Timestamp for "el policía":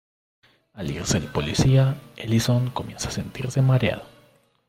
1.19-1.95